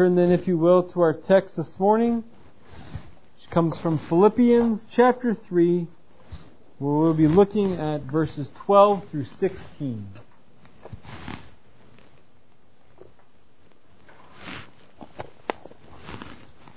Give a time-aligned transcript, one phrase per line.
[0.00, 2.24] Turn then, if you will, to our text this morning,
[3.36, 5.86] which comes from Philippians chapter 3,
[6.78, 10.08] where we'll be looking at verses 12 through 16.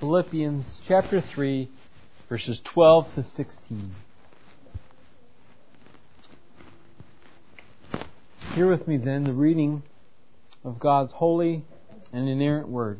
[0.02, 1.70] Philippians chapter 3,
[2.28, 3.96] verses 12 to 16.
[8.56, 9.84] Hear with me then the reading
[10.66, 11.64] of God's holy
[12.12, 13.00] and inerrant word.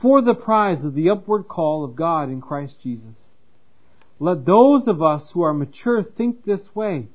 [0.00, 3.14] for the prize of the upward call of God in Christ Jesus.
[4.20, 7.06] Let those of us who are mature think this way.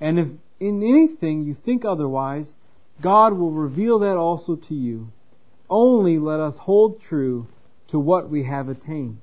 [0.00, 0.28] And if
[0.60, 2.50] in anything you think otherwise,
[3.00, 5.08] God will reveal that also to you.
[5.68, 7.46] Only let us hold true
[7.88, 9.18] to what we have attained.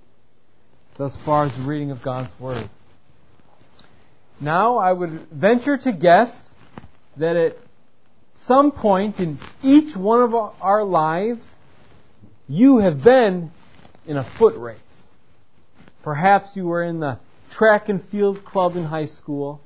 [0.97, 2.69] Thus far as the reading of God's Word.
[4.41, 6.31] Now I would venture to guess
[7.17, 7.57] that at
[8.35, 11.45] some point in each one of our lives,
[12.49, 13.51] you have been
[14.07, 14.79] in a foot race.
[16.03, 17.19] Perhaps you were in the
[17.51, 19.61] track and field club in high school.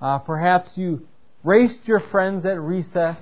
[0.00, 1.06] Uh, perhaps you
[1.42, 3.18] raced your friends at recess.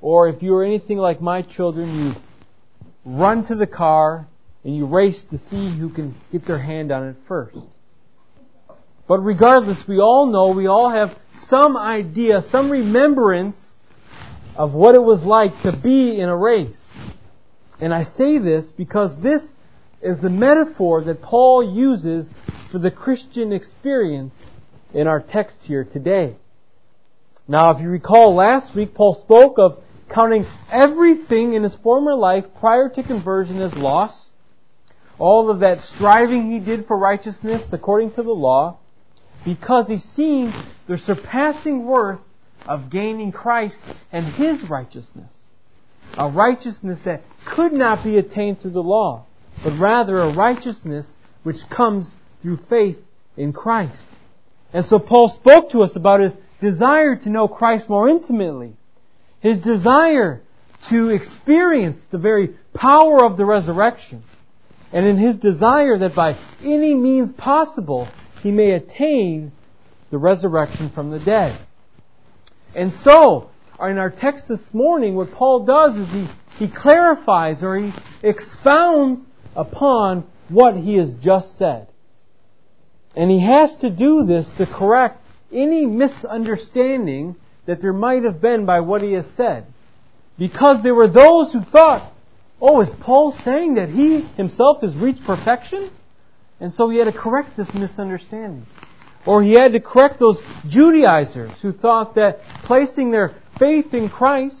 [0.00, 2.14] Or if you were anything like my children, you
[3.04, 4.26] run to the car
[4.64, 7.58] and you race to see who can get their hand on it first.
[9.06, 11.16] But regardless, we all know, we all have
[11.48, 13.74] some idea, some remembrance
[14.56, 16.85] of what it was like to be in a race.
[17.80, 19.42] And I say this because this
[20.00, 22.32] is the metaphor that Paul uses
[22.70, 24.34] for the Christian experience
[24.94, 26.36] in our text here today.
[27.48, 32.44] Now, if you recall last week, Paul spoke of counting everything in his former life
[32.60, 34.30] prior to conversion as loss.
[35.18, 38.78] All of that striving he did for righteousness according to the law
[39.44, 40.52] because he seen
[40.88, 42.20] the surpassing worth
[42.66, 43.80] of gaining Christ
[44.12, 45.42] and his righteousness.
[46.18, 49.24] A righteousness that could not be attained through the law,
[49.64, 51.06] but rather a righteousness
[51.42, 52.98] which comes through faith
[53.36, 54.02] in Christ.
[54.72, 58.74] And so Paul spoke to us about his desire to know Christ more intimately,
[59.40, 60.42] his desire
[60.90, 64.22] to experience the very power of the resurrection,
[64.92, 68.08] and in his desire that by any means possible
[68.42, 69.52] he may attain
[70.10, 71.58] the resurrection from the dead.
[72.74, 76.28] And so, in our text this morning, what Paul does is he,
[76.58, 79.24] he clarifies or he expounds
[79.54, 81.88] upon what he has just said.
[83.14, 85.20] And he has to do this to correct
[85.52, 89.66] any misunderstanding that there might have been by what he has said.
[90.38, 92.12] Because there were those who thought,
[92.60, 95.90] oh, is Paul saying that he himself has reached perfection?
[96.60, 98.66] And so he had to correct this misunderstanding.
[99.26, 104.56] Or he had to correct those Judaizers who thought that placing their faith in Christ,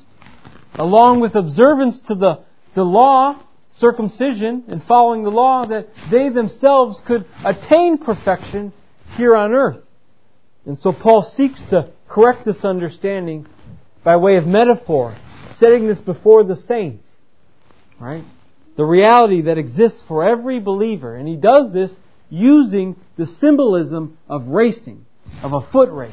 [0.78, 2.44] along with observance to the,
[2.74, 3.42] the law,
[3.72, 8.72] circumcision, and following the law, that they themselves could attain perfection
[9.16, 9.82] here on earth.
[10.64, 13.46] And so Paul seeks to correct this understanding
[14.04, 15.16] by way of metaphor,
[15.56, 17.04] setting this before the saints.
[17.98, 18.24] Right?
[18.76, 21.16] the reality that exists for every believer.
[21.16, 21.90] And he does this
[22.28, 25.06] using the symbolism of racing,
[25.42, 26.12] of a foot race.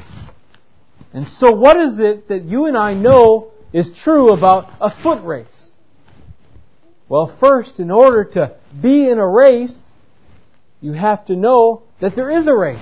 [1.12, 5.22] And so what is it that you and I know is true about a foot
[5.24, 5.46] race?
[7.08, 9.90] Well, first, in order to be in a race,
[10.80, 12.78] you have to know that there is a race.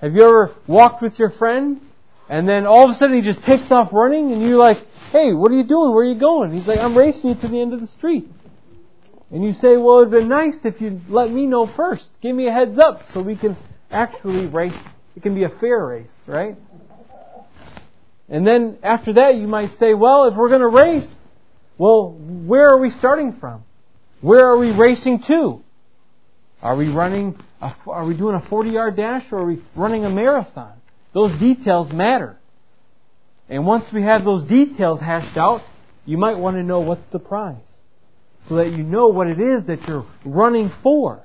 [0.00, 1.80] Have you ever walked with your friend
[2.28, 4.78] and then all of a sudden he just takes off running and you're like,
[5.10, 5.92] hey, what are you doing?
[5.92, 6.52] Where are you going?
[6.52, 8.26] He's like, I'm racing you to the end of the street.
[9.30, 12.10] And you say, well, it'd been nice if you'd let me know first.
[12.20, 13.56] Give me a heads up so we can
[13.90, 14.72] actually race.
[15.16, 16.56] It can be a fair race, right?
[18.32, 21.08] And then after that, you might say, well, if we're going to race,
[21.76, 23.62] well, where are we starting from?
[24.22, 25.60] Where are we racing to?
[26.62, 30.06] Are we running, a, are we doing a 40 yard dash or are we running
[30.06, 30.72] a marathon?
[31.12, 32.38] Those details matter.
[33.50, 35.60] And once we have those details hashed out,
[36.06, 37.56] you might want to know what's the prize.
[38.48, 41.22] So that you know what it is that you're running for.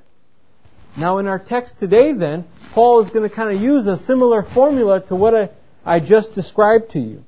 [0.94, 2.44] Now in our text today then,
[2.74, 5.48] Paul is going to kind of use a similar formula to what I,
[5.88, 7.24] I just described to you.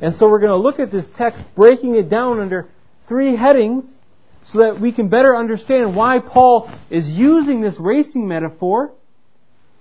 [0.00, 2.68] And so we're going to look at this text, breaking it down under
[3.08, 4.00] three headings
[4.44, 8.92] so that we can better understand why Paul is using this racing metaphor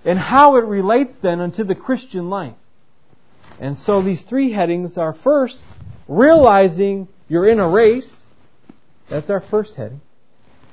[0.04, 2.56] and how it relates then unto the Christian life.
[3.60, 5.62] And so these three headings are first,
[6.08, 8.16] realizing you're in a race.
[9.12, 10.02] That's our first heading.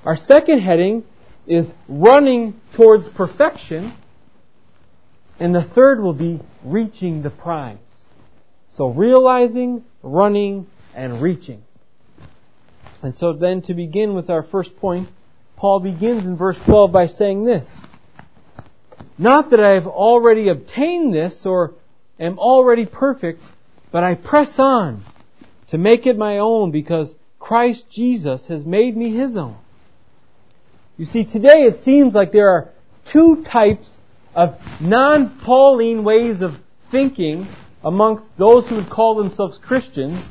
[0.05, 1.05] Our second heading
[1.47, 3.93] is running towards perfection.
[5.39, 7.79] And the third will be reaching the prize.
[8.71, 11.63] So realizing, running, and reaching.
[13.03, 15.09] And so then to begin with our first point,
[15.57, 17.69] Paul begins in verse 12 by saying this.
[19.19, 21.75] Not that I have already obtained this or
[22.19, 23.43] am already perfect,
[23.93, 25.05] but I press on
[25.69, 29.57] to make it my own because Christ Jesus has made me his own.
[30.97, 32.71] You see, today it seems like there are
[33.13, 33.99] two types
[34.35, 36.55] of non-Pauline ways of
[36.91, 37.47] thinking
[37.85, 40.23] amongst those who would call themselves Christians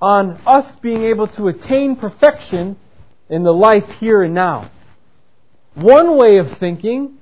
[0.00, 2.76] on us being able to attain perfection
[3.28, 4.70] in the life here and now.
[5.74, 7.18] One way of thinking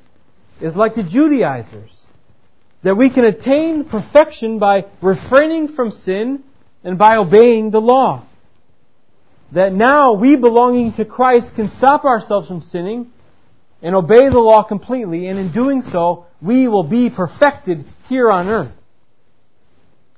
[0.61, 2.07] is like the Judaizers,
[2.83, 6.45] that we can attain perfection by refraining from sin
[6.83, 8.25] and by obeying the law.
[9.53, 13.11] That now we belonging to Christ can stop ourselves from sinning
[13.85, 18.49] and obey the law completely, and in doing so, we will be perfected here on
[18.49, 18.73] earth.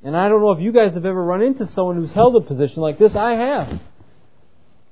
[0.05, 2.41] And I don't know if you guys have ever run into someone who's held a
[2.41, 3.17] position like this.
[3.17, 3.81] I have.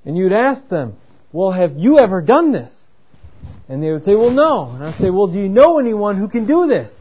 [0.05, 0.97] And you'd ask them,
[1.31, 2.77] well, have you ever done this?
[3.69, 4.71] And they would say, well, no.
[4.71, 6.93] And I'd say, well, do you know anyone who can do this?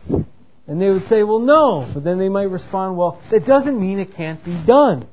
[0.67, 1.89] And they would say, well, no.
[1.91, 5.07] But then they might respond, well, that doesn't mean it can't be done.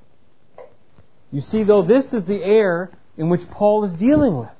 [1.33, 4.51] You see, though, this is the air in which Paul is dealing with.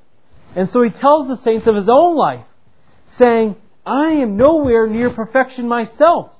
[0.55, 2.45] And so he tells the saints of his own life,
[3.07, 3.55] saying,
[3.85, 6.31] I am nowhere near perfection myself.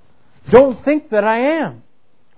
[0.49, 1.83] Don't think that I am.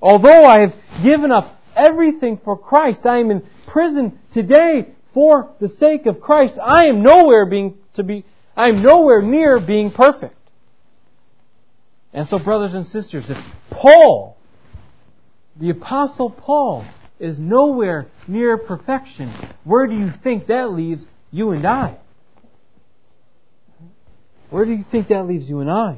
[0.02, 5.70] Although I have given up everything for Christ, I am in prison today for the
[5.70, 6.58] sake of Christ.
[6.62, 8.25] I am nowhere being to be,
[8.56, 10.36] I am nowhere near being perfect.
[12.14, 13.38] And so brothers and sisters, if
[13.72, 14.38] Paul,
[15.56, 16.86] the apostle Paul,
[17.20, 19.31] is nowhere near perfection,
[19.64, 21.97] where do you think that leaves you and I?
[24.50, 25.97] Where do you think that leaves you and I?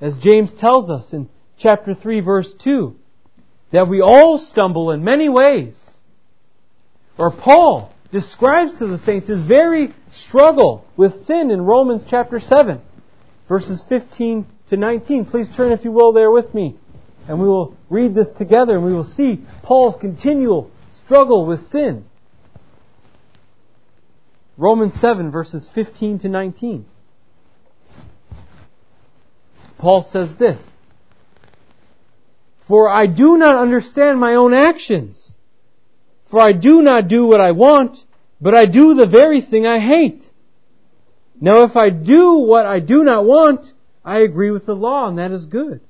[0.00, 1.28] As James tells us in
[1.58, 2.94] chapter 3 verse 2,
[3.72, 5.74] that we all stumble in many ways.
[7.18, 12.80] Or Paul describes to the saints his very struggle with sin in Romans chapter 7,
[13.48, 15.24] verses 15 to 19.
[15.24, 16.76] Please turn, if you will, there with me.
[17.28, 22.04] And we will read this together and we will see Paul's continual struggle with sin.
[24.56, 26.86] Romans 7, verses 15 to 19.
[29.78, 30.62] Paul says this
[32.66, 35.34] For I do not understand my own actions.
[36.30, 37.98] For I do not do what I want,
[38.40, 40.24] but I do the very thing I hate.
[41.40, 43.72] Now if I do what I do not want,
[44.04, 45.80] I agree with the law, and that is good.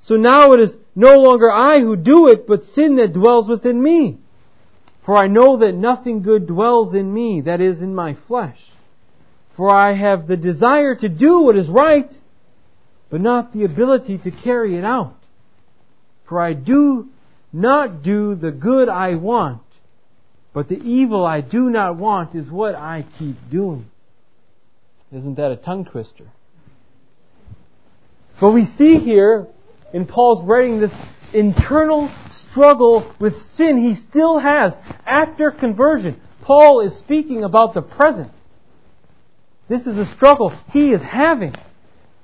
[0.00, 3.80] So now it is no longer I who do it, but sin that dwells within
[3.80, 4.18] me.
[5.04, 8.60] For I know that nothing good dwells in me, that is, in my flesh.
[9.56, 12.10] For I have the desire to do what is right,
[13.10, 15.16] but not the ability to carry it out.
[16.28, 17.08] For I do
[17.52, 19.62] not do the good I want,
[20.54, 23.90] but the evil I do not want is what I keep doing.
[25.12, 26.24] Isn't that a tongue twister?
[28.40, 29.46] But we see here
[29.92, 30.92] in Paul's writing this
[31.34, 34.74] internal struggle with sin he still has
[35.06, 36.20] after conversion.
[36.42, 38.32] Paul is speaking about the present.
[39.68, 41.54] This is a struggle he is having.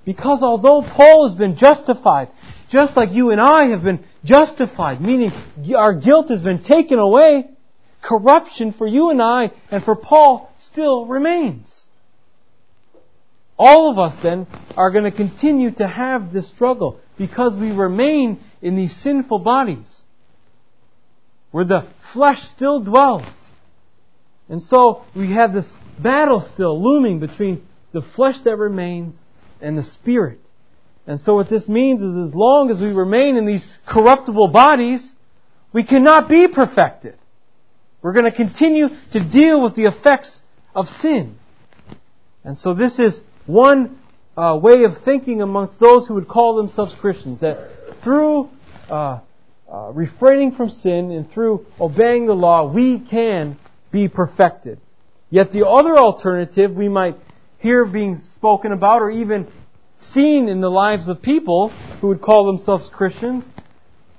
[0.04, 2.28] Because although Paul has been justified,
[2.70, 5.32] just like you and I have been justified, meaning
[5.76, 7.48] our guilt has been taken away,
[8.02, 11.86] corruption for you and I and for Paul still remains.
[13.58, 14.46] All of us then
[14.76, 20.02] are going to continue to have this struggle because we remain in these sinful bodies
[21.50, 23.26] where the flesh still dwells.
[24.48, 29.18] And so we have this battle still looming between the flesh that remains
[29.60, 30.38] and the spirit.
[31.06, 35.14] And so what this means is as long as we remain in these corruptible bodies,
[35.72, 37.16] we cannot be perfected.
[38.02, 40.42] We're going to continue to deal with the effects
[40.74, 41.38] of sin.
[42.44, 43.98] And so this is one
[44.38, 47.58] uh, way of thinking amongst those who would call themselves Christians, that
[48.02, 48.48] through
[48.88, 49.18] uh,
[49.68, 53.58] uh, refraining from sin and through obeying the law, we can
[53.90, 54.78] be perfected.
[55.28, 57.16] Yet the other alternative we might
[57.58, 59.48] hear being spoken about or even
[59.96, 63.44] seen in the lives of people who would call themselves Christians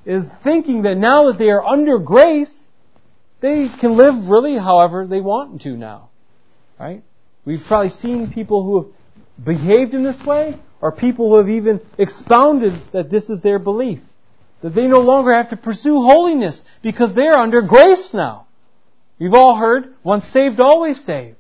[0.05, 2.53] is thinking that now that they are under grace,
[3.39, 6.09] they can live really however they want to now.
[6.77, 7.03] Right?
[7.45, 8.98] We've probably seen people who have
[9.43, 13.99] behaved in this way, or people who have even expounded that this is their belief.
[14.61, 18.47] That they no longer have to pursue holiness because they're under grace now.
[19.17, 21.37] You've all heard, once saved, always saved.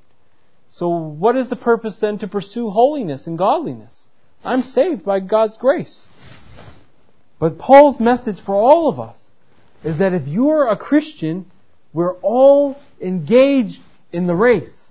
[0.69, 4.07] So what is the purpose then to pursue holiness and godliness?
[4.43, 6.05] I'm saved by God's grace.
[7.39, 9.17] But Paul's message for all of us
[9.83, 11.49] is that if you're a Christian,
[11.93, 14.88] we're all engaged in the race.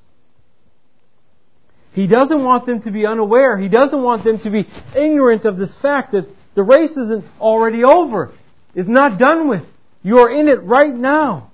[1.98, 3.58] He doesn't want them to be unaware.
[3.58, 7.82] He doesn't want them to be ignorant of this fact that the race isn't already
[7.82, 8.30] over.
[8.72, 9.64] It's not done with.
[10.04, 11.50] You are in it right now.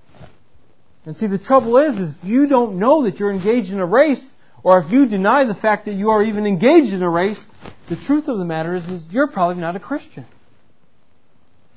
[1.07, 3.87] And see, the trouble is, is if you don't know that you're engaged in a
[3.87, 7.43] race, or if you deny the fact that you are even engaged in a race,
[7.89, 10.27] the truth of the matter is, is you're probably not a Christian.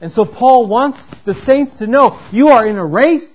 [0.01, 3.33] And so Paul wants the saints to know you are in a race,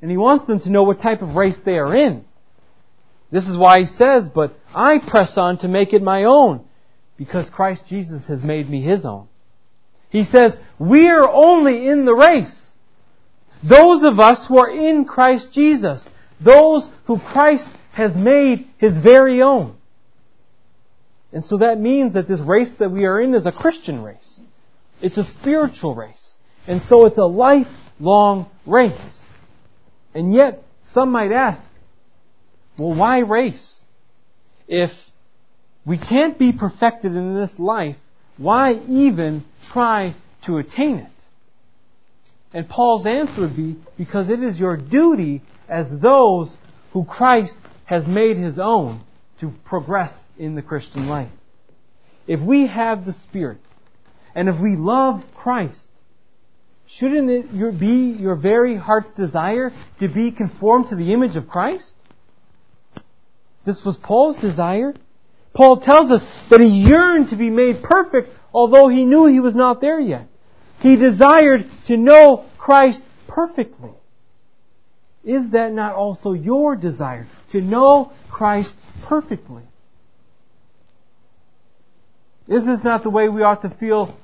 [0.00, 2.24] and he wants them to know what type of race they are in.
[3.34, 6.64] This is why he says, but I press on to make it my own,
[7.16, 9.26] because Christ Jesus has made me his own.
[10.08, 12.64] He says, we are only in the race.
[13.60, 16.08] Those of us who are in Christ Jesus.
[16.40, 19.78] Those who Christ has made his very own.
[21.32, 24.42] And so that means that this race that we are in is a Christian race.
[25.02, 26.38] It's a spiritual race.
[26.68, 29.18] And so it's a lifelong race.
[30.14, 31.64] And yet, some might ask,
[32.76, 33.82] well, why race?
[34.66, 34.90] If
[35.84, 37.96] we can't be perfected in this life,
[38.36, 41.10] why even try to attain it?
[42.52, 46.56] And Paul's answer would be, because it is your duty as those
[46.92, 49.00] who Christ has made his own
[49.40, 51.30] to progress in the Christian life.
[52.26, 53.58] If we have the Spirit,
[54.34, 55.78] and if we love Christ,
[56.86, 61.94] shouldn't it be your very heart's desire to be conformed to the image of Christ?
[63.64, 64.94] This was Paul's desire.
[65.54, 69.54] Paul tells us that he yearned to be made perfect, although he knew he was
[69.54, 70.28] not there yet.
[70.80, 73.92] He desired to know Christ perfectly.
[75.24, 77.26] Is that not also your desire?
[77.52, 79.62] To know Christ perfectly?
[82.46, 84.14] Is this not the way we ought to feel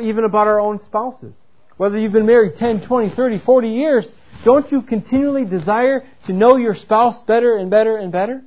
[0.00, 1.34] even about our own spouses?
[1.78, 4.10] Whether you've been married 10, 20, 30, 40 years,
[4.44, 8.42] don't you continually desire to know your spouse better and better and better?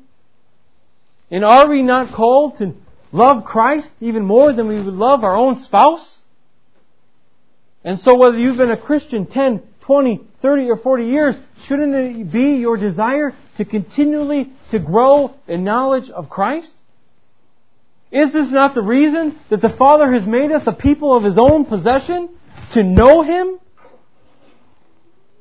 [1.31, 2.75] And are we not called to
[3.13, 6.19] love Christ even more than we would love our own spouse?
[7.85, 12.31] And so whether you've been a Christian 10, 20, 30, or 40 years, shouldn't it
[12.31, 16.77] be your desire to continually to grow in knowledge of Christ?
[18.11, 21.37] Is this not the reason that the Father has made us a people of His
[21.37, 22.27] own possession?
[22.73, 23.59] To know Him?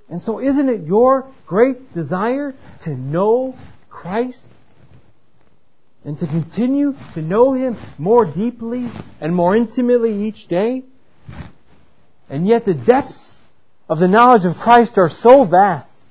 [0.08, 3.56] And so isn't it your great desire to know
[3.88, 4.46] Christ?
[6.04, 10.82] And to continue to know Him more deeply and more intimately each day?
[12.28, 13.36] And yet the depths
[13.88, 16.02] of the knowledge of Christ are so vast.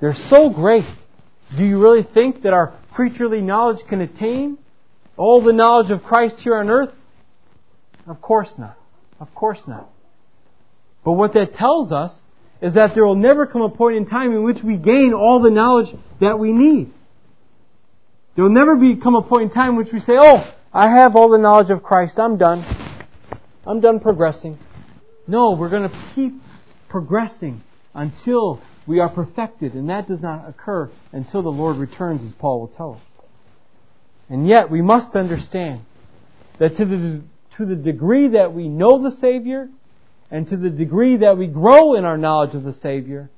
[0.00, 0.84] They're so great.
[1.56, 4.58] Do you really think that our creaturely knowledge can attain
[5.16, 6.90] all the knowledge of Christ here on earth?
[8.06, 8.76] Of course not.
[9.20, 9.88] Of course not.
[11.04, 12.20] But what that tells us
[12.60, 15.40] is that there will never come a point in time in which we gain all
[15.40, 15.88] the knowledge
[16.20, 16.92] that we need.
[18.34, 21.16] There will never become a point in time in which we say, oh, I have
[21.16, 22.64] all the knowledge of Christ, I'm done.
[23.66, 24.58] I'm done progressing.
[25.26, 26.34] No, we're going to keep
[26.88, 27.62] progressing
[27.94, 32.60] until we are perfected, and that does not occur until the Lord returns, as Paul
[32.60, 33.08] will tell us.
[34.28, 35.82] And yet, we must understand
[36.58, 37.22] that to the,
[37.56, 39.68] to the degree that we know the Savior,
[40.32, 43.28] and to the degree that we grow in our knowledge of the Savior,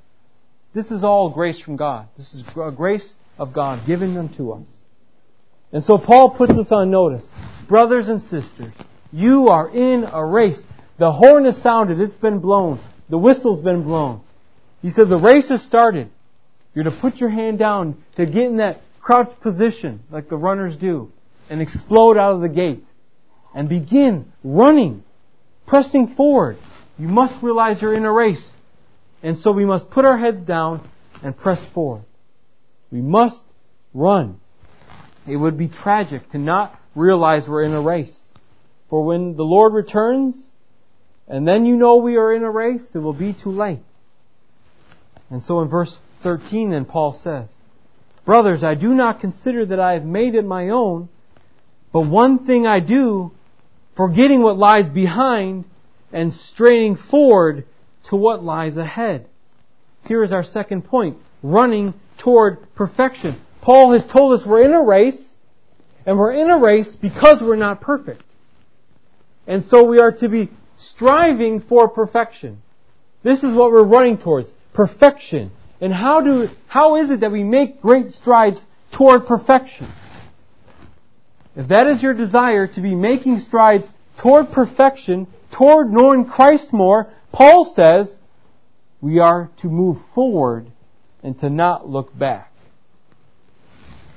[0.75, 2.07] this is all grace from God.
[2.17, 4.69] This is a grace of God given unto us.
[5.73, 7.27] And so Paul puts us on notice.
[7.67, 8.73] Brothers and sisters,
[9.13, 10.63] you are in a race.
[11.01, 12.01] The horn has sounded.
[12.01, 12.79] It's been blown.
[13.11, 14.21] The whistle's been blown.
[14.81, 16.11] He said the race has started.
[16.75, 20.77] You're to put your hand down to get in that crouched position like the runners
[20.77, 21.11] do
[21.51, 22.85] and explode out of the gate
[23.53, 25.03] and begin running,
[25.67, 26.57] pressing forward.
[26.99, 28.53] You must realize you're in a race.
[29.23, 30.89] And so we must put our heads down
[31.23, 32.05] and press forward.
[32.91, 33.43] We must
[33.93, 34.41] run.
[35.27, 38.19] It would be tragic to not realize we're in a race.
[38.91, 40.41] For when the Lord returns,
[41.27, 43.81] and then you know we are in a race, it will be too late.
[45.31, 47.49] And so in verse 13 then Paul says,
[48.25, 51.09] Brothers, I do not consider that I have made it my own,
[51.93, 53.33] but one thing I do,
[53.97, 55.65] forgetting what lies behind
[56.14, 57.66] and straining forward
[58.04, 59.26] to what lies ahead.
[60.06, 61.18] here is our second point.
[61.42, 63.40] Running toward perfection.
[63.61, 65.35] Paul has told us we're in a race,
[66.06, 68.23] and we're in a race because we're not perfect.
[69.47, 72.62] And so we are to be striving for perfection.
[73.23, 74.52] This is what we're running towards.
[74.73, 75.50] Perfection.
[75.80, 79.88] And how do, how is it that we make great strides toward perfection?
[81.56, 83.87] If that is your desire to be making strides
[84.18, 88.19] toward perfection, toward knowing Christ more, Paul says
[89.01, 90.67] we are to move forward
[91.23, 92.53] and to not look back.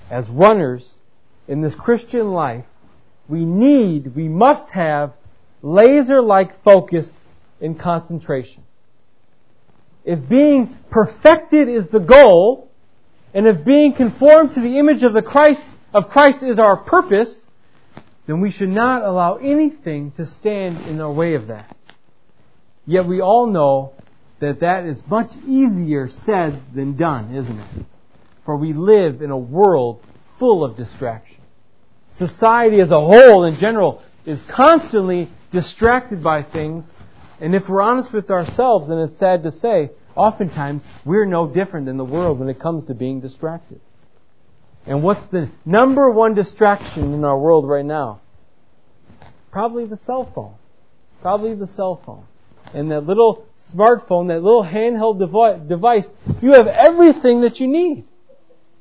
[0.09, 0.89] As runners
[1.47, 2.65] in this Christian life,
[3.27, 5.13] we need, we must have
[5.61, 7.13] laser-like focus
[7.61, 8.63] and concentration.
[10.05, 12.71] If being perfected is the goal,
[13.33, 15.63] and if being conformed to the image of the Christ
[15.93, 17.46] of Christ is our purpose,
[18.27, 21.75] then we should not allow anything to stand in our way of that.
[22.85, 23.93] Yet we all know
[24.39, 27.85] that that is much easier said than done, isn't it?
[28.45, 30.03] For we live in a world
[30.37, 31.37] full of distraction.
[32.13, 36.85] Society as a whole, in general, is constantly distracted by things.
[37.39, 41.85] And if we're honest with ourselves, and it's sad to say, oftentimes we're no different
[41.85, 43.79] than the world when it comes to being distracted.
[44.87, 48.21] And what's the number one distraction in our world right now?
[49.51, 50.55] Probably the cell phone.
[51.21, 52.25] Probably the cell phone.
[52.73, 55.19] And that little smartphone, that little handheld
[55.67, 56.07] device,
[56.41, 58.05] you have everything that you need.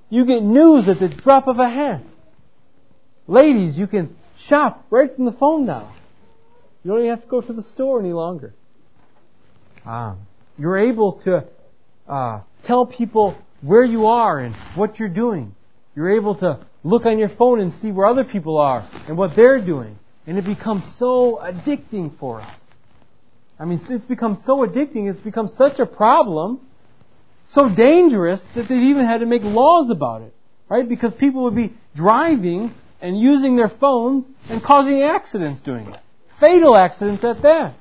[0.09, 2.03] You get news at the drop of a hat.
[3.27, 5.93] Ladies, you can shop right from the phone now.
[6.85, 8.55] You don't even have to go to the store any longer.
[9.85, 10.21] Um,
[10.57, 11.45] you're able to
[12.09, 15.56] uh, tell people where you are and what you're doing.
[15.97, 19.35] You're able to look on your phone and see where other people are and what
[19.35, 19.99] they're doing.
[20.27, 22.61] And it becomes so addicting for us.
[23.59, 26.61] I mean, it's become so addicting, it's become such a problem,
[27.45, 30.35] so dangerous that they've even had to make laws about it.
[30.69, 30.87] Right?
[30.87, 36.01] Because people would be driving and using their phones and causing accidents doing it.
[36.39, 37.75] Fatal accidents at that.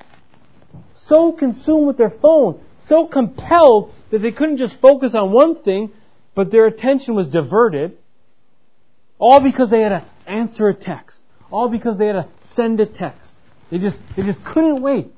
[0.93, 5.91] So consumed with their phone, so compelled that they couldn't just focus on one thing,
[6.33, 7.97] but their attention was diverted.
[9.17, 11.23] All because they had to answer a text.
[11.51, 13.31] All because they had to send a text.
[13.69, 15.11] They just, they just couldn't wait.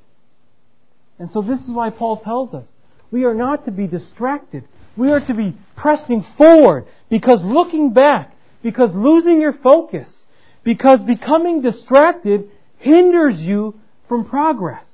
[1.19, 2.67] And so this is why Paul tells us
[3.11, 4.63] we are not to be distracted.
[4.95, 10.25] We are to be pressing forward because looking back, because losing your focus,
[10.63, 14.85] because becoming distracted hinders you from progress.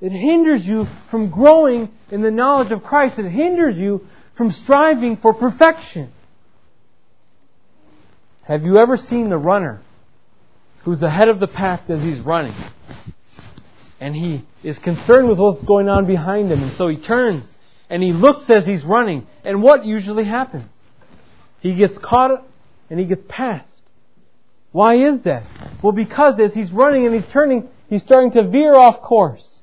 [0.00, 3.18] It hinders you from growing in the knowledge of Christ.
[3.18, 6.12] It hinders you from striving for perfection.
[8.46, 9.80] Have you ever seen the runner
[10.82, 12.54] who's ahead of the pack as he's running?
[14.00, 17.54] And he is concerned with what's going on behind him, and so he turns
[17.88, 19.26] and he looks as he's running.
[19.44, 20.70] And what usually happens?
[21.60, 22.44] He gets caught
[22.90, 23.66] and he gets passed.
[24.72, 25.44] Why is that?
[25.82, 29.60] Well, because as he's running and he's turning, he's starting to veer off course.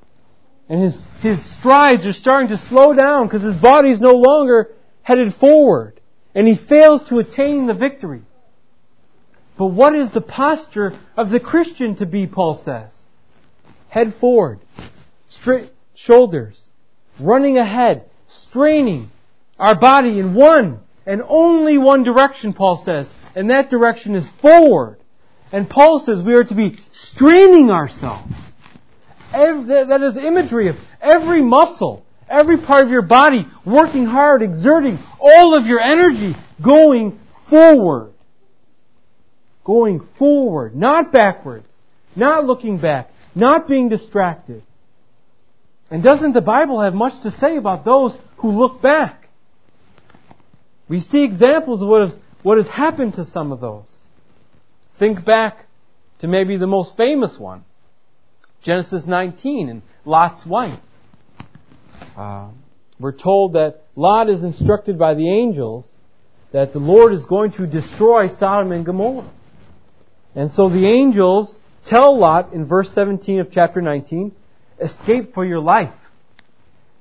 [0.68, 4.70] And his, his strides are starting to slow down because his body is no longer
[5.02, 6.00] headed forward.
[6.34, 8.22] And he fails to attain the victory.
[9.62, 12.90] But what is the posture of the Christian to be, Paul says?
[13.88, 14.58] Head forward,
[15.28, 16.66] straight shoulders,
[17.20, 19.12] running ahead, straining
[19.60, 24.98] our body in one and only one direction, Paul says, and that direction is forward.
[25.52, 28.34] And Paul says we are to be straining ourselves.
[29.30, 35.54] That is imagery of every muscle, every part of your body working hard, exerting all
[35.54, 38.11] of your energy, going forward.
[39.64, 41.72] Going forward, not backwards,
[42.16, 44.62] not looking back, not being distracted.
[45.90, 49.28] And doesn't the Bible have much to say about those who look back?
[50.88, 53.90] We see examples of what has, what has happened to some of those.
[54.98, 55.66] Think back
[56.20, 57.64] to maybe the most famous one.
[58.62, 60.78] Genesis 19 and Lot's wife.
[62.16, 62.50] Uh,
[62.98, 65.86] we're told that Lot is instructed by the angels
[66.52, 69.30] that the Lord is going to destroy Sodom and Gomorrah.
[70.34, 74.32] And so the angels tell Lot in verse 17 of chapter 19,
[74.80, 75.94] escape for your life.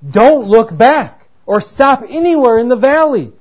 [0.10, 3.32] Don't look back or stop anywhere in the valley.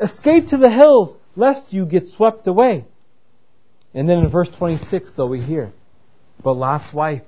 [0.00, 2.84] Escape to the hills lest you get swept away.
[3.94, 5.72] And then in verse 26 though we hear,
[6.42, 7.22] but Lot's wife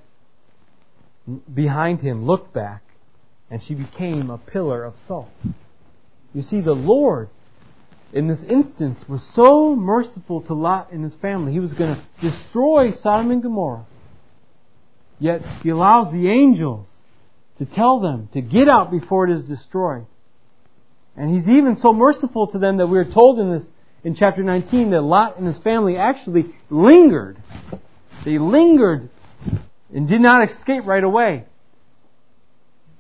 [1.53, 2.83] behind him looked back
[3.51, 5.31] and she became a pillar of salt.
[6.33, 7.29] You see, the Lord
[8.13, 11.53] in this instance was so merciful to Lot and his family.
[11.53, 13.87] He was going to destroy Sodom and Gomorrah.
[15.19, 16.87] Yet he allows the angels
[17.59, 20.07] to tell them to get out before it is destroyed.
[21.17, 23.69] And he's even so merciful to them that we're told in this
[24.03, 27.37] in chapter 19 that Lot and his family actually lingered.
[28.25, 29.11] They lingered
[29.95, 31.45] and did not escape right away.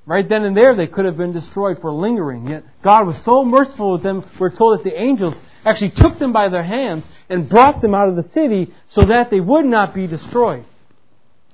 [0.07, 2.49] Right then and there, they could have been destroyed for lingering.
[2.49, 6.33] Yet God was so merciful with them, we're told that the angels actually took them
[6.33, 9.95] by their hands and brought them out of the city so that they would not
[9.95, 10.65] be destroyed.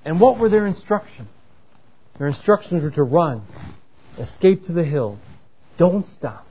[0.04, 1.28] And what were their instructions?
[2.18, 3.42] Their instructions were to run,
[4.18, 5.18] escape to the hills,
[5.76, 6.46] don't stop,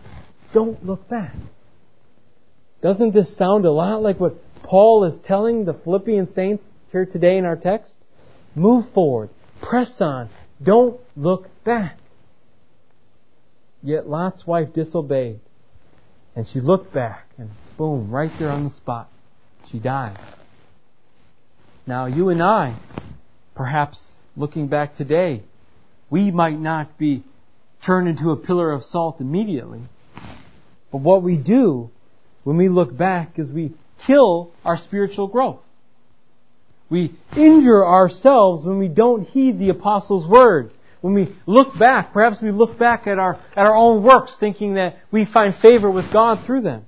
[0.53, 1.33] don't look back.
[2.83, 7.37] Doesn't this sound a lot like what Paul is telling the Philippian saints here today
[7.37, 7.95] in our text?
[8.53, 9.29] Move forward,
[9.61, 10.29] press on,
[10.61, 11.97] don't look back.
[13.83, 15.41] Yet Lot's wife disobeyed.
[16.35, 19.09] And she looked back, and boom, right there on the spot,
[19.69, 20.17] she died.
[21.87, 22.75] Now, you and I,
[23.53, 25.43] perhaps looking back today,
[26.09, 27.23] we might not be
[27.85, 29.81] turned into a pillar of salt immediately.
[30.91, 31.89] But what we do
[32.43, 33.73] when we look back is we
[34.05, 35.59] kill our spiritual growth.
[36.89, 40.75] We injure ourselves when we don't heed the apostles' words.
[41.01, 44.75] When we look back, perhaps we look back at our, at our own works thinking
[44.75, 46.85] that we find favor with God through them.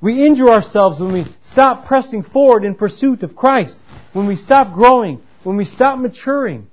[0.00, 3.78] We injure ourselves when we stop pressing forward in pursuit of Christ.
[4.12, 5.22] When we stop growing.
[5.42, 6.68] When we stop maturing.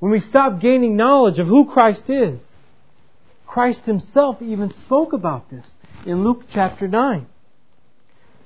[0.00, 2.40] When we stop gaining knowledge of who Christ is.
[3.46, 7.26] Christ himself even spoke about this in Luke chapter 9.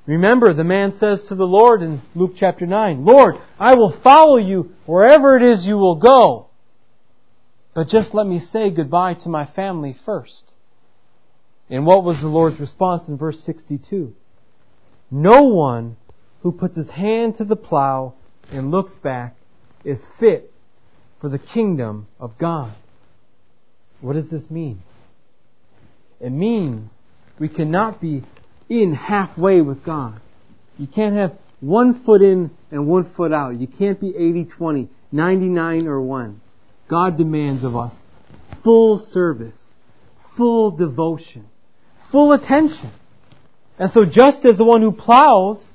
[0.06, 4.36] Remember, the man says to the Lord in Luke chapter 9, Lord, I will follow
[4.36, 6.47] you wherever it is you will go.
[7.78, 10.52] But just let me say goodbye to my family first.
[11.70, 14.16] And what was the Lord's response in verse 62?
[15.12, 15.96] No one
[16.42, 18.14] who puts his hand to the plow
[18.50, 19.36] and looks back
[19.84, 20.52] is fit
[21.20, 22.74] for the kingdom of God.
[24.00, 24.82] What does this mean?
[26.18, 26.90] It means
[27.38, 28.24] we cannot be
[28.68, 30.20] in halfway with God.
[30.78, 33.50] You can't have one foot in and one foot out.
[33.60, 36.40] You can't be 80-20, 99 or 1.
[36.88, 37.94] God demands of us
[38.64, 39.60] full service,
[40.36, 41.46] full devotion,
[42.10, 42.90] full attention.
[43.78, 45.74] And so just as the one who plows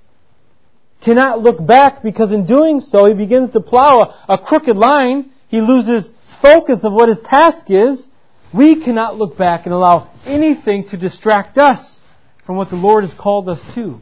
[1.02, 5.32] cannot look back because in doing so he begins to plow a, a crooked line,
[5.48, 6.10] he loses
[6.42, 8.10] focus of what his task is,
[8.54, 12.00] we cannot look back and allow anything to distract us
[12.46, 14.00] from what the Lord has called us to.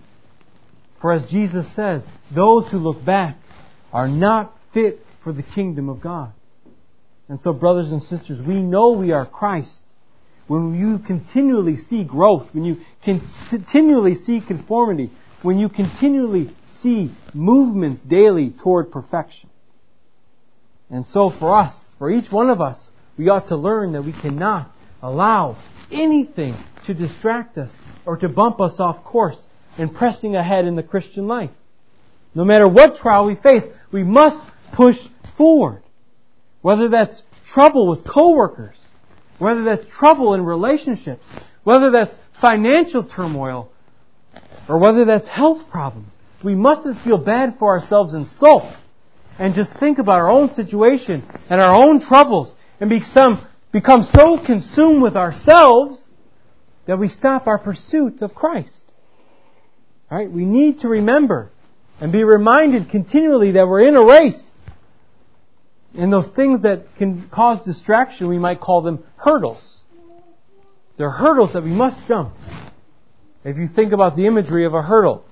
[0.99, 3.37] For as Jesus says, those who look back
[3.93, 6.33] are not fit for the kingdom of God.
[7.31, 9.73] And so, brothers and sisters, we know we are Christ.
[10.47, 18.01] When you continually see growth, when you continually see conformity, when you continually see movements
[18.01, 19.49] daily toward perfection.
[20.89, 24.11] And so for us, for each one of us, we ought to learn that we
[24.11, 24.69] cannot
[25.01, 25.55] allow
[25.89, 26.53] anything
[26.85, 27.71] to distract us
[28.05, 31.51] or to bump us off course in pressing ahead in the Christian life.
[32.35, 34.99] No matter what trial we face, we must push
[35.37, 35.81] forward.
[36.61, 38.77] Whether that's trouble with coworkers,
[39.39, 41.25] whether that's trouble in relationships,
[41.63, 43.71] whether that's financial turmoil,
[44.67, 46.13] or whether that's health problems.
[46.43, 48.73] We mustn't feel bad for ourselves and sulk
[49.37, 54.43] and just think about our own situation and our own troubles and become, become so
[54.43, 56.07] consumed with ourselves
[56.85, 58.85] that we stop our pursuit of Christ.
[60.09, 60.29] Right?
[60.31, 61.51] We need to remember
[61.99, 64.50] and be reminded continually that we're in a race.
[65.93, 69.83] And those things that can cause distraction, we might call them hurdles.
[70.97, 72.33] They're hurdles that we must jump.
[73.43, 75.25] If you think about the imagery of a hurdle,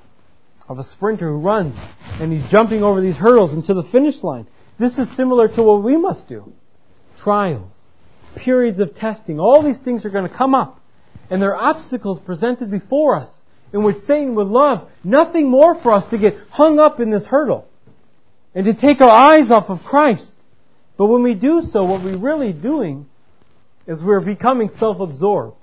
[0.68, 1.76] of a sprinter who runs
[2.20, 4.48] and he's jumping over these hurdles into the finish line,
[4.80, 6.54] this is similar to what we must do.
[7.20, 7.72] Trials,
[8.36, 10.82] periods of testing, all these things are going to come up.
[11.30, 13.42] And there are obstacles presented before us
[13.72, 17.26] in which Satan would love nothing more for us to get hung up in this
[17.26, 17.68] hurdle
[18.56, 20.34] and to take our eyes off of Christ.
[21.00, 23.06] But when we do so, what we're really doing
[23.88, 25.56] is we're becoming self-absorbed.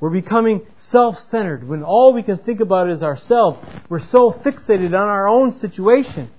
[0.00, 3.58] We're becoming self-centered when all we can think about is ourselves.
[3.88, 6.30] We're so fixated on our own situation.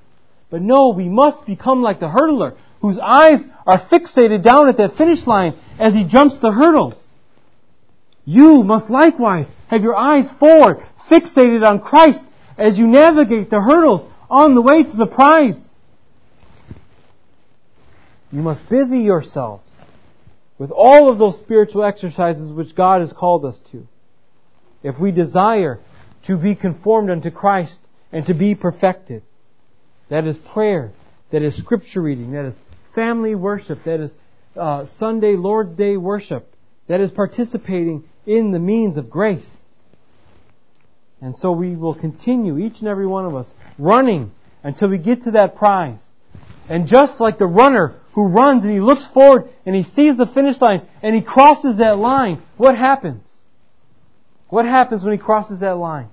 [0.51, 4.97] But no, we must become like the hurdler whose eyes are fixated down at that
[4.97, 7.03] finish line as he jumps the hurdles.
[8.23, 12.21] You must likewise have your eyes forward, fixated on Christ
[12.55, 15.69] as you navigate the hurdles on the way to the prize.
[18.31, 19.69] You must busy yourselves
[20.57, 23.88] with all of those spiritual exercises which God has called us to.
[24.83, 25.79] If we desire
[26.27, 27.79] to be conformed unto Christ
[28.11, 29.23] and to be perfected,
[30.09, 30.91] that is prayer,
[31.31, 32.55] that is scripture reading, that is
[32.93, 34.13] family worship, that is
[34.55, 36.53] uh, Sunday Lord's Day worship,
[36.88, 39.49] that is participating in the means of grace.
[41.21, 44.31] And so we will continue, each and every one of us, running
[44.63, 46.01] until we get to that prize.
[46.69, 50.25] And just like the runner who runs and he looks forward and he sees the
[50.25, 53.39] finish line and he crosses that line, what happens?
[54.49, 56.10] What happens when he crosses that line?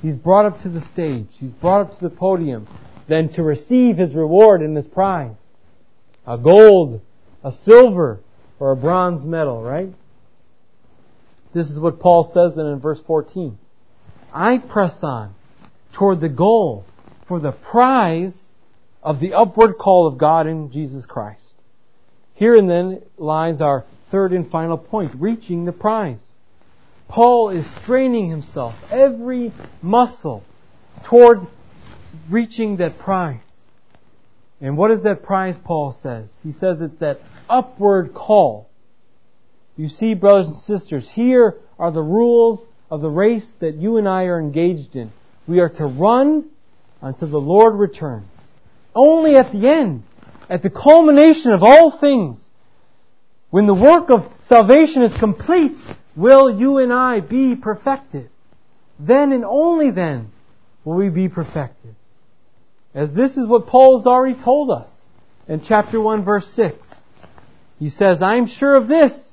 [0.00, 1.28] He's brought up to the stage.
[1.38, 2.66] He's brought up to the podium.
[3.08, 5.34] Then to receive his reward and his prize.
[6.26, 7.00] A gold,
[7.44, 8.20] a silver,
[8.58, 9.92] or a bronze medal, right?
[11.52, 13.58] This is what Paul says then in verse 14.
[14.32, 15.34] I press on
[15.92, 16.84] toward the goal
[17.28, 18.51] for the prize
[19.02, 21.54] of the upward call of God in Jesus Christ.
[22.34, 26.20] Herein then lies our third and final point, reaching the prize.
[27.08, 30.44] Paul is straining himself, every muscle,
[31.04, 31.46] toward
[32.30, 33.40] reaching that prize.
[34.60, 36.30] And what is that prize, Paul says?
[36.42, 38.70] He says it's that upward call.
[39.76, 44.08] You see, brothers and sisters, here are the rules of the race that you and
[44.08, 45.10] I are engaged in.
[45.48, 46.50] We are to run
[47.00, 48.28] until the Lord returns.
[48.94, 50.04] Only at the end,
[50.50, 52.42] at the culmination of all things,
[53.50, 55.76] when the work of salvation is complete,
[56.16, 58.30] will you and I be perfected.
[58.98, 60.30] Then and only then
[60.84, 61.94] will we be perfected.
[62.94, 64.90] As this is what Paul has already told us
[65.48, 66.88] in chapter 1 verse 6.
[67.78, 69.32] He says, I am sure of this,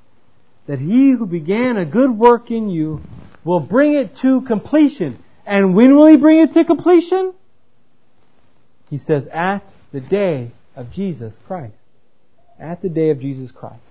[0.68, 3.02] that he who began a good work in you
[3.44, 5.24] will bring it to completion.
[5.46, 7.34] And when will he bring it to completion?
[8.90, 11.74] He says, at the day of Jesus Christ.
[12.60, 13.82] At the day of Jesus Christ.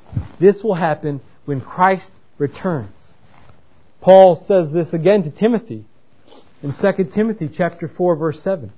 [0.40, 3.12] This will happen when Christ returns.
[4.00, 5.84] Paul says this again to Timothy
[6.62, 8.72] in 2 Timothy chapter 4 verse 7.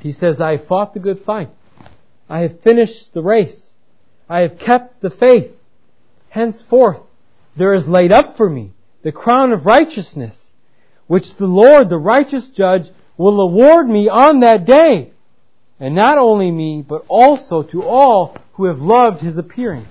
[0.00, 1.50] He says, I have fought the good fight.
[2.28, 3.74] I have finished the race.
[4.28, 5.52] I have kept the faith.
[6.28, 7.00] Henceforth,
[7.56, 10.50] there is laid up for me the crown of righteousness,
[11.06, 15.12] which the Lord, the righteous judge, will award me on that day.
[15.78, 19.86] And not only me, but also to all who have loved his appearing.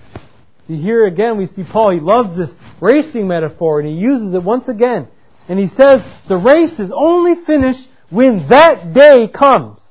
[0.67, 4.43] See, here again we see Paul, he loves this racing metaphor and he uses it
[4.43, 5.07] once again.
[5.47, 9.81] And he says the race is only finished when that day comes.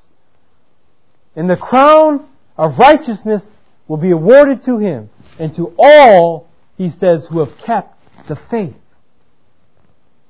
[1.35, 3.49] And the crown of righteousness
[3.87, 8.75] will be awarded to him and to all, he says, who have kept the faith.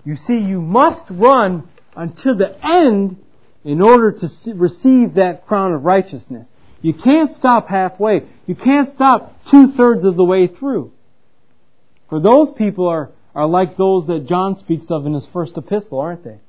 [0.04, 3.18] You see, you must run until the end
[3.64, 6.48] in order to receive that crown of righteousness.
[6.82, 8.24] You can't stop halfway.
[8.46, 10.92] You can't stop two thirds of the way through.
[12.10, 16.00] For those people are, are like those that John speaks of in his first epistle,
[16.00, 16.40] aren't they?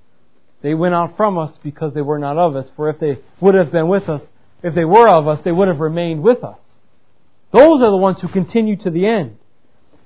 [0.61, 3.55] They went out from us because they were not of us, for if they would
[3.55, 4.27] have been with us,
[4.63, 6.61] if they were of us, they would have remained with us.
[7.53, 9.39] Those are the ones who continue to the end.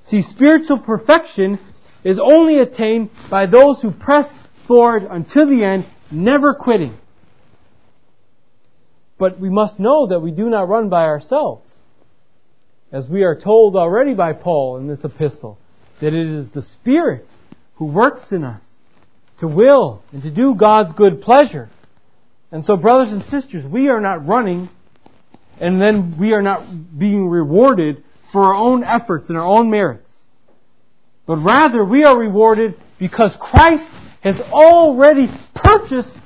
[0.07, 1.59] See, spiritual perfection
[2.05, 4.33] is only attained by those who press
[4.67, 6.97] forward until the end, never quitting.
[9.19, 11.75] But we must know that we do not run by ourselves.
[12.93, 15.59] As we are told already by Paul in this epistle,
[16.01, 17.27] that it is the Spirit
[17.77, 18.65] who works in us
[19.39, 21.69] to will and to do God's good pleasure.
[22.51, 24.69] And so, brothers and sisters, we are not running
[25.61, 26.67] and then we are not
[26.99, 30.11] being rewarded for our own efforts and our own merits.
[31.27, 33.89] But rather, we are rewarded because Christ
[34.21, 36.17] has already purchased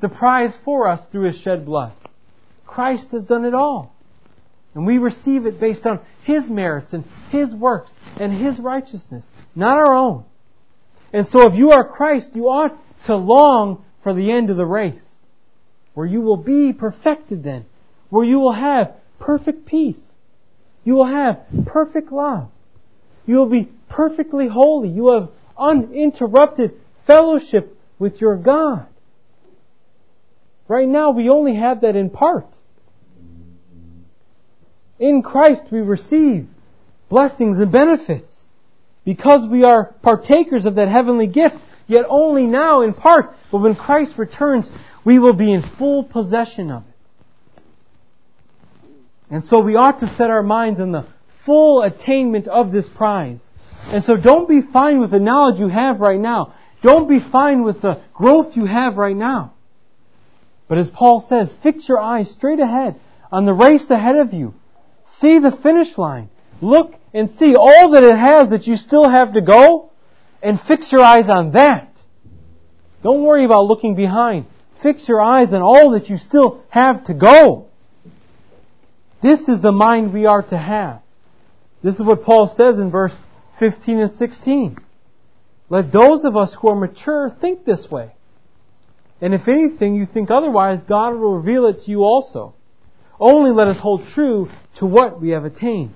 [0.00, 1.92] the prize for us through His shed blood.
[2.66, 3.94] Christ has done it all.
[4.74, 9.78] And we receive it based on His merits and His works and His righteousness, not
[9.78, 10.24] our own.
[11.12, 14.66] And so if you are Christ, you ought to long for the end of the
[14.66, 15.04] race,
[15.94, 17.64] where you will be perfected then,
[18.10, 20.00] where you will have perfect peace.
[20.84, 22.48] You will have perfect love.
[23.26, 24.88] You will be perfectly holy.
[24.90, 26.72] You have uninterrupted
[27.08, 28.86] fellowship with your God.
[30.68, 32.46] Right now, we only have that in part.
[35.00, 36.46] In Christ, we receive
[37.08, 38.44] blessings and benefits
[39.04, 43.34] because we are partakers of that heavenly gift, yet only now in part.
[43.50, 44.70] But when Christ returns,
[45.04, 47.62] we will be in full possession of it.
[49.30, 51.06] And so we ought to set our minds on the
[51.46, 53.40] full attainment of this prize.
[53.84, 56.54] And so don't be fine with the knowledge you have right now.
[56.82, 59.54] Don't be fine with the growth you have right now.
[60.68, 63.00] But as Paul says, fix your eyes straight ahead
[63.32, 64.54] on the race ahead of you.
[65.20, 66.28] See the finish line.
[66.60, 69.90] Look and see all that it has that you still have to go
[70.42, 71.88] and fix your eyes on that.
[73.02, 74.46] Don't worry about looking behind.
[74.82, 77.68] Fix your eyes on all that you still have to go.
[79.22, 81.00] This is the mind we are to have.
[81.82, 83.16] This is what Paul says in verse
[83.58, 84.76] 15 and 16.
[85.70, 88.12] Let those of us who are mature think this way.
[89.20, 92.54] And if anything you think otherwise, God will reveal it to you also.
[93.20, 95.92] Only let us hold true to what we have attained.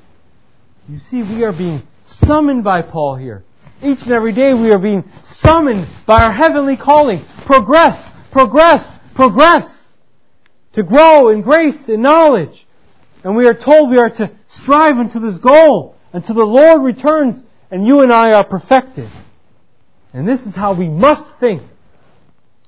[0.88, 3.44] You see, we are being summoned by Paul here.
[3.80, 7.24] Each and every day we are being summoned by our heavenly calling.
[7.46, 7.96] Progress,
[8.32, 9.92] progress, progress.
[10.74, 12.66] To grow in grace and knowledge.
[13.22, 17.42] And we are told we are to strive unto this goal until the Lord returns
[17.70, 19.08] and you and I are perfected.
[20.12, 21.62] And this is how we must think.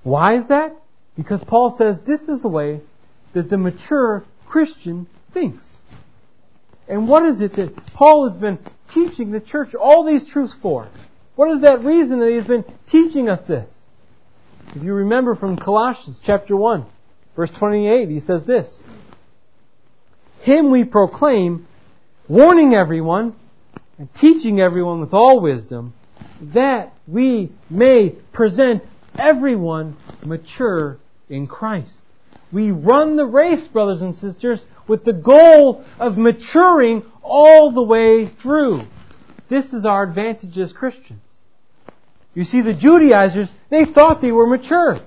[0.03, 0.77] Why is that?
[1.17, 2.81] Because Paul says this is the way
[3.33, 5.69] that the mature Christian thinks.
[6.89, 8.59] And what is it that Paul has been
[8.93, 10.89] teaching the church all these truths for?
[11.37, 13.73] What is that reason that he has been teaching us this?
[14.75, 16.85] If you remember from Colossians chapter 1,
[17.37, 18.81] verse 28, he says this.
[20.43, 21.67] Him we proclaim,
[22.29, 23.35] warning everyone
[23.99, 25.95] and teaching everyone with all wisdom,
[26.41, 28.83] that we may present
[29.19, 32.05] everyone mature in Christ.
[32.53, 38.27] We run the race, brothers and sisters, with the goal of maturing all the way
[38.27, 38.83] through.
[39.49, 41.21] This is our advantage as Christians.
[42.35, 44.99] You see, the Judaizers, they thought they were mature.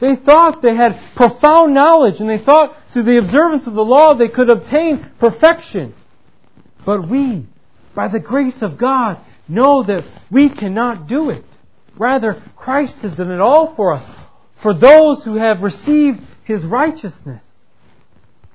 [0.00, 4.14] They thought they had profound knowledge and they thought through the observance of the law
[4.14, 5.94] they could obtain perfection.
[6.86, 7.46] But we,
[7.94, 9.18] by the grace of God,
[9.48, 11.44] know that we cannot do it.
[11.96, 14.06] Rather, Christ has done it all for us,
[14.62, 17.42] for those who have received His righteousness.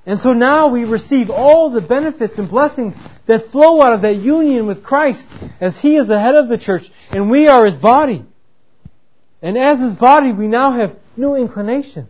[0.06, 2.94] And so now we receive all the benefits and blessings
[3.26, 5.26] that flow out of that union with Christ
[5.62, 8.26] as He is the head of the church and we are His body.
[9.42, 12.10] And as His body, we now have new inclinations,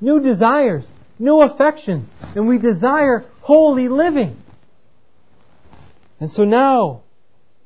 [0.00, 0.84] new desires,
[1.18, 4.36] new affections, and we desire holy living.
[6.18, 7.02] And so now,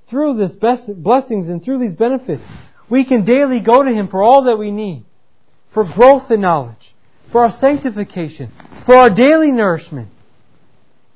[0.09, 2.45] through this blessings and through these benefits,
[2.89, 5.05] we can daily go to Him for all that we need.
[5.73, 6.95] For growth in knowledge,
[7.33, 8.53] for our sanctification,
[8.87, 10.09] for our daily nourishment.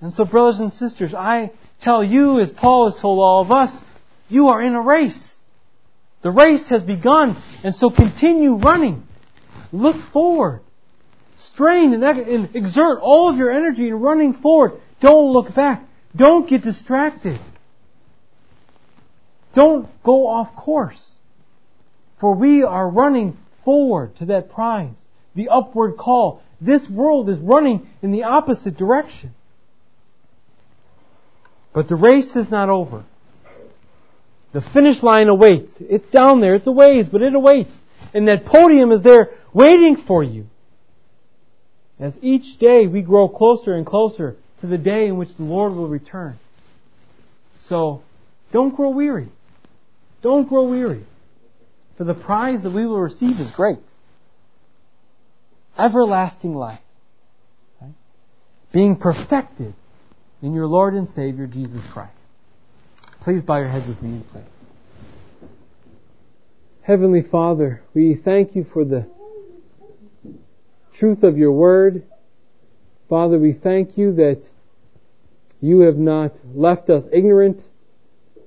[0.01, 3.75] And so, brothers and sisters, I tell you, as Paul has told all of us,
[4.29, 5.37] you are in a race.
[6.23, 9.07] The race has begun, and so continue running.
[9.73, 10.61] Look forward.
[11.37, 14.81] Strain and, and exert all of your energy in running forward.
[15.01, 15.83] Don't look back.
[16.15, 17.41] Don't get distracted.
[19.55, 21.11] Don't go off course.
[22.21, 24.97] For we are running forward to that prize,
[25.35, 26.43] the upward call.
[26.61, 29.35] This world is running in the opposite direction.
[31.73, 33.05] But the race is not over.
[34.53, 35.73] The finish line awaits.
[35.79, 36.57] It's down there.
[36.57, 37.75] It's a ways, but it awaits.
[38.13, 40.47] And that podium is there waiting for you.
[41.99, 45.73] As each day we grow closer and closer to the day in which the Lord
[45.75, 46.39] will return.
[47.59, 48.03] So,
[48.53, 49.29] don't grow weary.
[50.23, 51.05] Don't grow weary.
[51.97, 53.79] For the prize that we will receive is great.
[55.79, 56.81] Everlasting life.
[57.81, 57.93] Right?
[58.73, 59.75] Being perfected
[60.43, 62.13] in your Lord and Savior Jesus Christ.
[63.21, 64.45] Please bow your heads with me and pray.
[66.83, 69.07] Heavenly Father, we thank you for the
[70.95, 72.05] truth of your word.
[73.09, 74.43] Father, we thank you that
[75.61, 77.61] you have not left us ignorant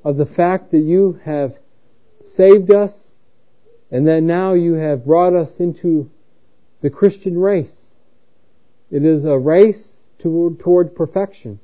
[0.04, 1.54] of the fact that you have
[2.36, 3.08] saved us
[3.92, 6.10] and that now you have brought us into
[6.82, 7.86] the Christian race.
[8.90, 11.60] It is a race toward, toward perfection.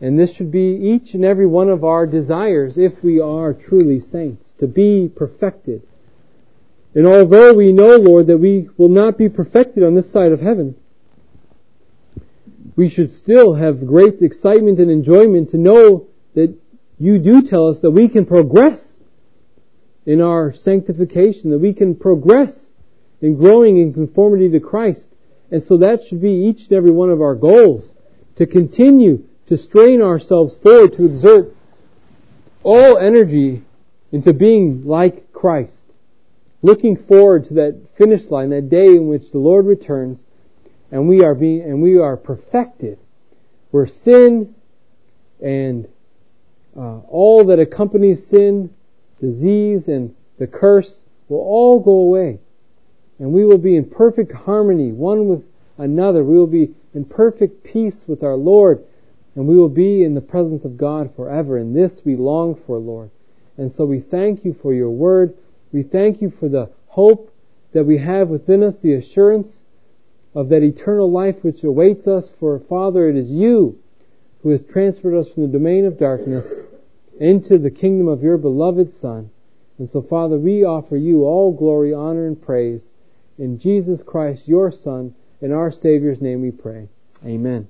[0.00, 4.00] And this should be each and every one of our desires if we are truly
[4.00, 5.82] saints, to be perfected.
[6.94, 10.40] And although we know, Lord, that we will not be perfected on this side of
[10.40, 10.76] heaven,
[12.76, 16.54] we should still have great excitement and enjoyment to know that
[16.98, 18.92] you do tell us that we can progress
[20.06, 22.66] in our sanctification, that we can progress
[23.20, 25.06] in growing in conformity to Christ.
[25.50, 27.90] And so that should be each and every one of our goals,
[28.36, 31.54] to continue to strain ourselves forward to exert
[32.62, 33.62] all energy
[34.10, 35.84] into being like Christ.
[36.62, 40.24] Looking forward to that finish line, that day in which the Lord returns
[40.90, 42.98] and we are being, and we are perfected.
[43.70, 44.54] Where sin
[45.42, 45.88] and
[46.76, 48.70] uh, all that accompanies sin,
[49.22, 52.40] disease and the curse will all go away.
[53.18, 55.44] And we will be in perfect harmony one with
[55.78, 56.22] another.
[56.24, 58.84] We will be in perfect peace with our Lord
[59.34, 61.56] and we will be in the presence of God forever.
[61.56, 63.10] And this we long for, Lord.
[63.56, 65.34] And so we thank you for your word.
[65.72, 67.32] We thank you for the hope
[67.72, 69.62] that we have within us, the assurance
[70.34, 72.30] of that eternal life which awaits us.
[72.38, 73.78] For Father, it is you
[74.42, 76.46] who has transferred us from the domain of darkness
[77.22, 79.30] into the kingdom of your beloved Son.
[79.78, 82.90] And so, Father, we offer you all glory, honor, and praise.
[83.38, 86.88] In Jesus Christ, your Son, in our Savior's name we pray.
[87.24, 87.68] Amen.